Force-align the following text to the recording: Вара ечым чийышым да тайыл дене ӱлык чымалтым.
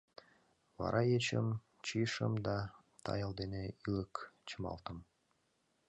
Вара 0.79 1.01
ечым 1.17 1.47
чийышым 1.85 2.33
да 2.45 2.57
тайыл 3.03 3.31
дене 3.39 3.63
ӱлык 3.87 4.13
чымалтым. 4.47 4.97